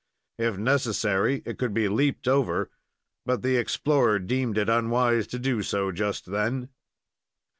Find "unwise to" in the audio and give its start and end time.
4.67-5.37